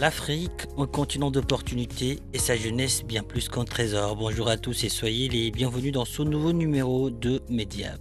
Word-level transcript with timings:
L'Afrique, 0.00 0.68
un 0.76 0.86
continent 0.86 1.32
d'opportunités 1.32 2.20
et 2.32 2.38
sa 2.38 2.54
jeunesse 2.54 3.02
bien 3.02 3.24
plus 3.24 3.48
qu'un 3.48 3.64
trésor. 3.64 4.14
Bonjour 4.14 4.48
à 4.48 4.56
tous 4.56 4.84
et 4.84 4.88
soyez 4.88 5.28
les 5.28 5.50
bienvenus 5.50 5.90
dans 5.90 6.04
ce 6.04 6.22
nouveau 6.22 6.52
numéro 6.52 7.10
de 7.10 7.42
Mediap. 7.48 7.98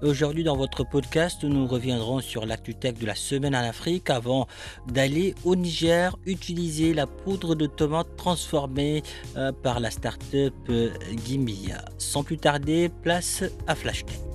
Aujourd'hui 0.00 0.44
dans 0.44 0.56
votre 0.56 0.82
podcast, 0.88 1.44
nous 1.44 1.66
reviendrons 1.66 2.20
sur 2.20 2.46
l'actu 2.46 2.74
tech 2.74 2.94
de 2.94 3.04
la 3.04 3.14
semaine 3.14 3.54
en 3.54 3.58
Afrique 3.58 4.08
avant 4.08 4.46
d'aller 4.88 5.34
au 5.44 5.56
Niger 5.56 6.16
utiliser 6.24 6.94
la 6.94 7.06
poudre 7.06 7.54
de 7.54 7.66
tomate 7.66 8.16
transformée 8.16 9.02
euh, 9.36 9.52
par 9.52 9.80
la 9.80 9.90
start-up 9.90 10.54
euh, 10.70 10.88
Gimbia. 11.26 11.84
Sans 11.98 12.22
plus 12.24 12.38
tarder, 12.38 12.88
place 13.02 13.44
à 13.66 13.74
Flash 13.74 14.06
Tech. 14.06 14.25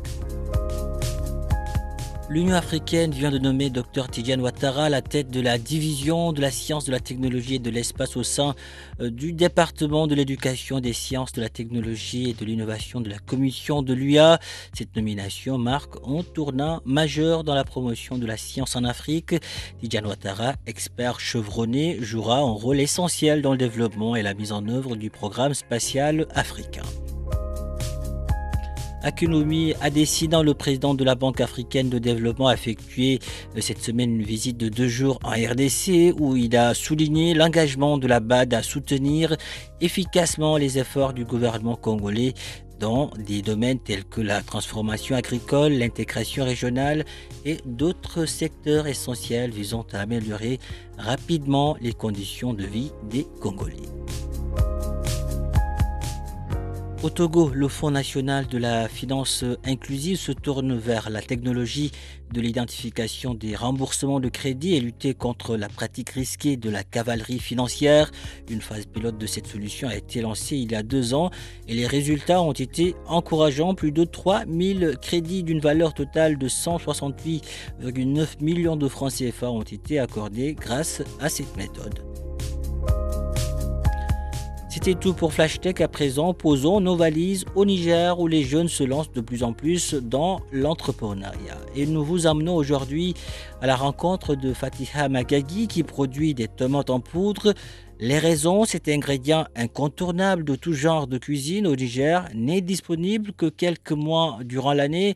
L'Union 2.31 2.55
africaine 2.55 3.11
vient 3.11 3.29
de 3.29 3.37
nommer 3.37 3.69
Dr 3.69 4.07
Tidiane 4.09 4.39
Ouattara 4.39 4.87
la 4.87 5.01
tête 5.01 5.31
de 5.31 5.41
la 5.41 5.57
division 5.57 6.31
de 6.31 6.39
la 6.39 6.49
science, 6.49 6.85
de 6.85 6.91
la 6.93 7.01
technologie 7.01 7.55
et 7.55 7.59
de 7.59 7.69
l'espace 7.69 8.15
au 8.15 8.23
sein 8.23 8.55
euh, 9.01 9.09
du 9.09 9.33
département 9.33 10.07
de 10.07 10.15
l'éducation, 10.15 10.79
des 10.79 10.93
sciences, 10.93 11.33
de 11.33 11.41
la 11.41 11.49
technologie 11.49 12.29
et 12.29 12.33
de 12.33 12.45
l'innovation 12.45 13.01
de 13.01 13.09
la 13.09 13.19
commission 13.19 13.81
de 13.81 13.93
l'UA. 13.93 14.39
Cette 14.73 14.95
nomination 14.95 15.57
marque 15.57 15.95
un 16.07 16.23
tournant 16.23 16.81
majeur 16.85 17.43
dans 17.43 17.53
la 17.53 17.65
promotion 17.65 18.17
de 18.17 18.25
la 18.25 18.37
science 18.37 18.77
en 18.77 18.85
Afrique. 18.85 19.35
Tidiane 19.81 20.05
Ouattara, 20.05 20.53
expert 20.67 21.19
chevronné, 21.19 21.97
jouera 21.99 22.37
un 22.37 22.43
rôle 22.43 22.79
essentiel 22.79 23.41
dans 23.41 23.51
le 23.51 23.57
développement 23.57 24.15
et 24.15 24.21
la 24.21 24.35
mise 24.35 24.53
en 24.53 24.65
œuvre 24.69 24.95
du 24.95 25.09
programme 25.09 25.53
spatial 25.53 26.27
africain. 26.33 26.83
Akunomi 29.03 29.73
Adesina, 29.81 30.43
le 30.43 30.53
président 30.53 30.93
de 30.93 31.03
la 31.03 31.15
Banque 31.15 31.41
africaine 31.41 31.89
de 31.89 31.97
développement, 31.97 32.47
a 32.47 32.53
effectué 32.53 33.19
euh, 33.55 33.61
cette 33.61 33.81
semaine 33.81 34.19
une 34.19 34.25
visite 34.25 34.57
de 34.57 34.69
deux 34.69 34.87
jours 34.87 35.19
en 35.23 35.31
RDC 35.31 36.13
où 36.19 36.35
il 36.35 36.55
a 36.55 36.73
souligné 36.73 37.33
l'engagement 37.33 37.97
de 37.97 38.07
la 38.07 38.19
BAD 38.19 38.53
à 38.53 38.61
soutenir 38.61 39.35
efficacement 39.81 40.57
les 40.57 40.77
efforts 40.77 41.13
du 41.13 41.25
gouvernement 41.25 41.75
congolais 41.75 42.33
dans 42.79 43.11
des 43.17 43.41
domaines 43.41 43.79
tels 43.79 44.05
que 44.05 44.21
la 44.21 44.41
transformation 44.41 45.15
agricole, 45.15 45.73
l'intégration 45.73 46.43
régionale 46.43 47.05
et 47.45 47.57
d'autres 47.65 48.25
secteurs 48.25 48.87
essentiels 48.87 49.51
visant 49.51 49.85
à 49.93 49.99
améliorer 49.99 50.59
rapidement 50.97 51.77
les 51.79 51.93
conditions 51.93 52.53
de 52.53 52.65
vie 52.65 52.91
des 53.09 53.27
Congolais. 53.39 53.87
Au 57.03 57.09
Togo, 57.09 57.49
le 57.49 57.67
Fonds 57.67 57.89
national 57.89 58.45
de 58.45 58.59
la 58.59 58.87
finance 58.87 59.43
inclusive 59.65 60.17
se 60.17 60.31
tourne 60.31 60.77
vers 60.77 61.09
la 61.09 61.23
technologie 61.23 61.91
de 62.31 62.41
l'identification 62.41 63.33
des 63.33 63.55
remboursements 63.55 64.19
de 64.19 64.29
crédit 64.29 64.75
et 64.75 64.79
lutter 64.79 65.15
contre 65.15 65.57
la 65.57 65.67
pratique 65.67 66.11
risquée 66.11 66.57
de 66.57 66.69
la 66.69 66.83
cavalerie 66.83 67.39
financière. 67.39 68.11
Une 68.51 68.61
phase 68.61 68.85
pilote 68.85 69.17
de 69.17 69.25
cette 69.25 69.47
solution 69.47 69.87
a 69.87 69.95
été 69.95 70.21
lancée 70.21 70.57
il 70.57 70.71
y 70.71 70.75
a 70.75 70.83
deux 70.83 71.15
ans 71.15 71.31
et 71.67 71.73
les 71.73 71.87
résultats 71.87 72.43
ont 72.43 72.51
été 72.51 72.93
encourageants. 73.07 73.73
Plus 73.73 73.91
de 73.91 74.03
3000 74.03 74.97
crédits 75.01 75.41
d'une 75.41 75.59
valeur 75.59 75.95
totale 75.95 76.37
de 76.37 76.47
168,9 76.47 78.43
millions 78.43 78.75
de 78.75 78.87
francs 78.87 79.13
CFA 79.13 79.49
ont 79.49 79.63
été 79.63 79.97
accordés 79.97 80.53
grâce 80.53 81.01
à 81.19 81.29
cette 81.29 81.57
méthode. 81.57 81.99
C'était 84.73 84.95
tout 84.95 85.13
pour 85.13 85.33
Flash 85.33 85.59
Tech. 85.59 85.81
À 85.81 85.89
présent, 85.89 86.33
posons 86.33 86.79
nos 86.79 86.95
valises 86.95 87.43
au 87.55 87.65
Niger 87.65 88.17
où 88.21 88.27
les 88.27 88.43
jeunes 88.45 88.69
se 88.69 88.85
lancent 88.85 89.11
de 89.11 89.19
plus 89.19 89.43
en 89.43 89.51
plus 89.51 89.95
dans 89.95 90.39
l'entrepreneuriat. 90.53 91.57
Et 91.75 91.85
nous 91.85 92.05
vous 92.05 92.25
amenons 92.25 92.55
aujourd'hui 92.55 93.13
à 93.59 93.67
la 93.67 93.75
rencontre 93.75 94.33
de 94.33 94.53
Fatiha 94.53 95.09
Magagi 95.09 95.67
qui 95.67 95.83
produit 95.83 96.33
des 96.33 96.47
tomates 96.47 96.89
en 96.89 97.01
poudre. 97.01 97.53
Les 97.99 98.17
raisons, 98.17 98.63
cet 98.63 98.87
ingrédient 98.87 99.45
incontournable 99.57 100.45
de 100.45 100.55
tout 100.55 100.71
genre 100.71 101.05
de 101.05 101.17
cuisine 101.17 101.67
au 101.67 101.75
Niger 101.75 102.29
n'est 102.33 102.61
disponible 102.61 103.33
que 103.33 103.47
quelques 103.47 103.91
mois 103.91 104.39
durant 104.45 104.71
l'année. 104.71 105.15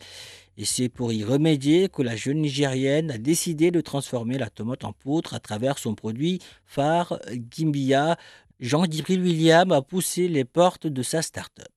Et 0.57 0.63
c'est 0.63 0.87
pour 0.87 1.11
y 1.11 1.23
remédier 1.23 1.89
que 1.89 2.01
la 2.01 2.15
jeune 2.15 2.39
Nigérienne 2.39 3.11
a 3.11 3.17
décidé 3.17 3.71
de 3.71 3.81
transformer 3.81 4.37
la 4.37 4.49
tomate 4.49 4.85
en 4.85 4.93
poudre 4.93 5.33
à 5.33 5.39
travers 5.39 5.77
son 5.77 5.95
produit 5.95 6.39
phare 6.65 7.19
Gimbia, 7.51 8.17
Jean-Dibril 8.61 9.21
William 9.21 9.73
a 9.73 9.81
poussé 9.81 10.29
les 10.29 10.45
portes 10.45 10.87
de 10.87 11.03
sa 11.03 11.21
start-up. 11.21 11.67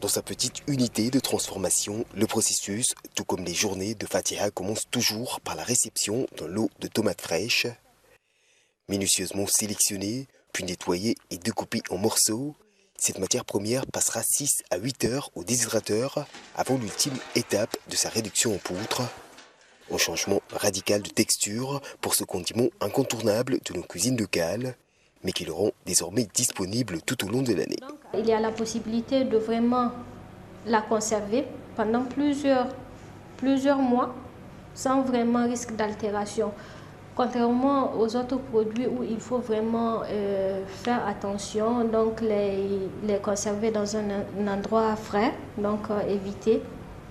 Dans 0.00 0.08
sa 0.08 0.20
petite 0.20 0.62
unité 0.66 1.10
de 1.10 1.20
transformation, 1.20 2.04
le 2.12 2.26
processus, 2.26 2.96
tout 3.14 3.24
comme 3.24 3.44
les 3.44 3.54
journées 3.54 3.94
de 3.94 4.04
Fatiha, 4.04 4.50
commence 4.50 4.90
toujours 4.90 5.40
par 5.40 5.54
la 5.54 5.62
réception 5.62 6.26
d'un 6.36 6.48
lot 6.48 6.70
de 6.80 6.88
tomates 6.88 7.20
fraîches. 7.20 7.68
Minutieusement 8.88 9.46
sélectionnée, 9.46 10.26
puis 10.52 10.64
nettoyée 10.64 11.14
et 11.30 11.38
découpée 11.38 11.82
en 11.88 11.98
morceaux, 11.98 12.56
cette 12.96 13.20
matière 13.20 13.44
première 13.44 13.86
passera 13.86 14.24
6 14.24 14.64
à 14.70 14.78
8 14.78 15.04
heures 15.04 15.30
au 15.36 15.44
déshydrateur 15.44 16.26
avant 16.56 16.78
l'ultime 16.78 17.16
étape 17.36 17.76
de 17.88 17.94
sa 17.94 18.08
réduction 18.08 18.56
en 18.56 18.58
poudre. 18.58 19.08
Un 19.92 19.98
changement 19.98 20.42
radical 20.50 21.00
de 21.00 21.10
texture 21.10 21.80
pour 22.00 22.16
ce 22.16 22.24
condiment 22.24 22.70
incontournable 22.80 23.60
de 23.64 23.74
nos 23.74 23.84
cuisines 23.84 24.18
locales 24.18 24.76
mais 25.24 25.32
qui 25.32 25.44
le 25.44 25.52
rend 25.52 25.70
désormais 25.86 26.26
disponible 26.32 27.00
tout 27.02 27.24
au 27.24 27.28
long 27.28 27.42
de 27.42 27.52
l'année. 27.52 27.78
Il 28.14 28.26
y 28.26 28.32
a 28.32 28.40
la 28.40 28.50
possibilité 28.50 29.24
de 29.24 29.36
vraiment 29.36 29.90
la 30.66 30.82
conserver 30.82 31.46
pendant 31.76 32.02
plusieurs, 32.02 32.68
plusieurs 33.36 33.78
mois 33.78 34.14
sans 34.74 35.02
vraiment 35.02 35.44
risque 35.44 35.74
d'altération. 35.74 36.52
Contrairement 37.16 37.98
aux 37.98 38.14
autres 38.14 38.36
produits 38.38 38.86
où 38.86 39.02
il 39.02 39.18
faut 39.18 39.38
vraiment 39.38 40.02
euh, 40.08 40.64
faire 40.66 41.04
attention, 41.04 41.84
donc 41.84 42.20
les, 42.20 42.88
les, 43.02 43.18
conserver 43.18 43.72
dans 43.72 43.96
un, 43.96 44.08
un 44.40 44.46
endroit 44.46 44.94
frais, 44.94 45.34
donc 45.56 45.90
euh, 45.90 46.00
éviter. 46.08 46.62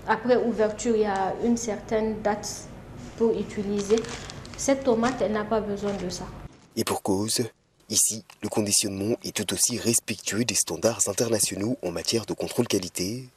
Après 0.08 0.38
ouverture, 0.38 0.96
il 0.96 1.02
y 1.02 1.06
a 1.06 1.34
une 1.44 1.58
certaine 1.58 2.22
date 2.22 2.70
pour 3.18 3.32
utiliser. 3.38 3.98
Cette 4.56 4.86
tomate, 4.86 5.22
elle 5.22 5.34
n'a 5.34 5.44
pas 5.44 5.60
besoin 5.60 5.92
de 6.02 6.10
ça. 6.10 6.24
Et 6.78 6.86
pour 6.86 7.02
cause, 7.04 7.42
Ici, 7.90 8.26
le 8.44 8.50
conditionnement 8.50 9.16
est 9.24 9.34
tout 9.34 9.54
aussi 9.54 9.78
respectueux 9.78 10.44
des 10.44 10.56
standards 10.56 11.08
internationaux 11.08 11.78
en 11.82 11.92
matière 11.92 12.26
de 12.26 12.34
contrôle 12.34 12.68
qualité. 12.68 13.30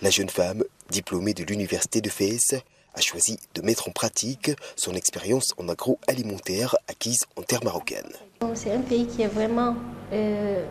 La 0.00 0.10
jeune 0.10 0.28
femme, 0.28 0.62
diplômée 0.90 1.34
de 1.34 1.42
l'université 1.42 2.00
de 2.00 2.08
Fès, 2.08 2.54
a 2.94 3.00
choisi 3.00 3.36
de 3.56 3.62
mettre 3.62 3.88
en 3.88 3.90
pratique 3.90 4.52
son 4.76 4.94
expérience 4.94 5.54
en 5.58 5.68
agroalimentaire 5.68 6.76
acquise 6.86 7.24
en 7.34 7.42
terre 7.42 7.64
marocaine. 7.64 8.12
C'est 8.54 8.72
un 8.72 8.80
pays 8.80 9.08
qui 9.08 9.22
est 9.22 9.26
vraiment, 9.26 9.74
euh, 10.12 10.64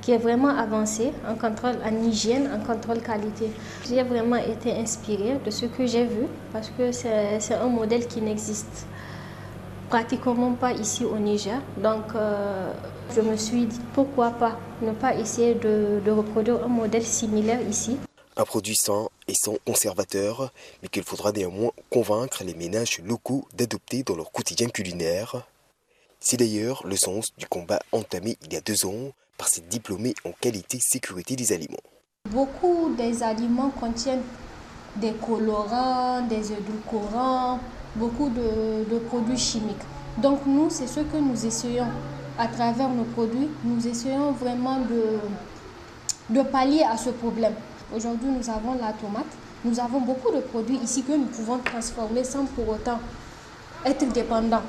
qui 0.00 0.12
est 0.12 0.18
vraiment 0.18 0.56
avancé 0.56 1.10
en 1.28 1.34
contrôle, 1.34 1.76
en 1.84 2.08
hygiène, 2.08 2.48
en 2.54 2.64
contrôle 2.64 3.02
qualité. 3.02 3.50
J'ai 3.88 4.04
vraiment 4.04 4.36
été 4.36 4.70
inspirée 4.70 5.40
de 5.44 5.50
ce 5.50 5.66
que 5.66 5.84
j'ai 5.86 6.04
vu 6.04 6.26
parce 6.52 6.70
que 6.70 6.92
c'est 6.92 7.54
un 7.54 7.68
modèle 7.68 8.06
qui 8.06 8.20
n'existe 8.20 8.86
pratiquement 9.96 10.52
pas 10.52 10.72
ici 10.72 11.06
au 11.06 11.16
Niger. 11.18 11.58
Donc, 11.78 12.14
euh, 12.14 12.70
je 13.14 13.22
me 13.22 13.34
suis 13.34 13.64
dit 13.64 13.80
pourquoi 13.94 14.30
pas 14.30 14.58
ne 14.82 14.92
pas 14.92 15.14
essayer 15.14 15.54
de, 15.54 16.02
de, 16.04 16.10
reproduire 16.10 16.62
un 16.62 16.68
modèle 16.68 17.02
similaire 17.02 17.62
ici. 17.66 17.96
Un 18.36 18.44
produit 18.44 18.76
sain 18.76 19.08
et 19.26 19.32
sans 19.32 19.56
conservateur, 19.66 20.52
mais 20.82 20.88
qu'il 20.90 21.02
faudra 21.02 21.32
néanmoins 21.32 21.70
convaincre 21.88 22.44
les 22.44 22.52
ménages 22.52 23.00
locaux 23.06 23.48
d'adopter 23.56 24.02
dans 24.02 24.16
leur 24.16 24.30
quotidien 24.32 24.68
culinaire. 24.68 25.46
C'est 26.20 26.36
d'ailleurs 26.36 26.86
le 26.86 26.96
sens 26.96 27.32
du 27.38 27.46
combat 27.46 27.80
entamé 27.90 28.36
il 28.44 28.52
y 28.52 28.56
a 28.56 28.60
deux 28.60 28.84
ans 28.84 29.12
par 29.38 29.48
ces 29.48 29.62
diplômés 29.62 30.14
en 30.26 30.32
qualité 30.32 30.78
sécurité 30.78 31.36
des 31.36 31.52
aliments. 31.54 31.86
Beaucoup 32.28 32.94
des 32.98 33.22
aliments 33.22 33.70
contiennent 33.70 34.24
des 34.96 35.12
colorants, 35.12 36.20
des 36.26 36.52
édulcorants, 36.52 37.60
beaucoup 37.96 38.28
de, 38.28 38.98
produits 39.08 39.38
chimiques. 39.38 39.84
Donc 40.18 40.40
nous, 40.46 40.68
c'est 40.70 40.86
ce 40.86 41.00
que 41.00 41.16
nous 41.16 41.46
essayons 41.46 41.88
à 42.38 42.46
travers 42.46 42.88
nos 42.88 43.04
produits. 43.04 43.48
Nous 43.64 43.86
essayons 43.86 44.32
vraiment 44.32 44.80
de, 44.80 45.18
de 46.30 46.42
pallier 46.42 46.82
à 46.82 46.96
ce 46.96 47.10
problème. 47.10 47.54
Aujourd'hui, 47.94 48.28
nous 48.28 48.50
avons 48.50 48.74
la 48.74 48.92
tomate. 48.92 49.26
Nous 49.64 49.80
avons 49.80 50.00
beaucoup 50.00 50.32
de 50.32 50.40
produits 50.40 50.78
ici 50.82 51.02
que 51.02 51.12
nous 51.12 51.26
pouvons 51.26 51.58
transformer 51.58 52.24
sans 52.24 52.44
pour 52.44 52.68
autant 52.68 52.98
être 53.84 54.06
dépendants. 54.12 54.62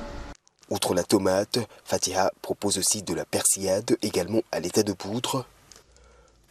Outre 0.69 0.93
la 0.93 1.03
tomate, 1.03 1.59
Fatiha 1.85 2.31
propose 2.41 2.77
aussi 2.77 3.01
de 3.01 3.13
la 3.13 3.25
persillade, 3.25 3.97
également 4.01 4.41
à 4.51 4.59
l'état 4.59 4.83
de 4.83 4.93
poudre. 4.93 5.45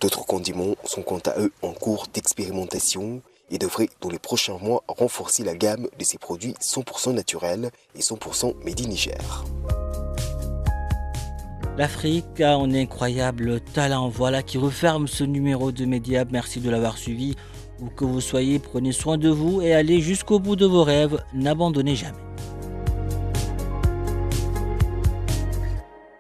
D'autres 0.00 0.24
condiments 0.24 0.74
sont 0.84 1.02
quant 1.02 1.20
à 1.26 1.38
eux 1.38 1.52
en 1.62 1.72
cours 1.72 2.06
d'expérimentation 2.12 3.20
et 3.50 3.58
devraient 3.58 3.90
dans 4.00 4.08
les 4.08 4.18
prochains 4.18 4.58
mois 4.58 4.82
renforcer 4.88 5.44
la 5.44 5.54
gamme 5.54 5.88
de 5.98 6.04
ces 6.04 6.18
produits 6.18 6.54
100% 6.60 7.14
naturels 7.14 7.70
et 7.94 8.00
100% 8.00 8.54
made 8.64 8.80
in. 8.80 8.94
L'Afrique 11.76 12.40
a 12.40 12.54
un 12.54 12.72
incroyable 12.72 13.60
talent. 13.60 14.08
Voilà 14.08 14.42
qui 14.42 14.56
referme 14.56 15.06
ce 15.06 15.24
numéro 15.24 15.72
de 15.72 15.84
médias. 15.84 16.24
Merci 16.30 16.60
de 16.60 16.70
l'avoir 16.70 16.96
suivi. 16.96 17.36
Où 17.80 17.88
que 17.90 18.06
vous 18.06 18.22
soyez, 18.22 18.58
prenez 18.58 18.92
soin 18.92 19.18
de 19.18 19.28
vous 19.28 19.60
et 19.60 19.74
allez 19.74 20.00
jusqu'au 20.00 20.38
bout 20.38 20.56
de 20.56 20.64
vos 20.64 20.84
rêves. 20.84 21.22
N'abandonnez 21.34 21.94
jamais. 21.94 22.25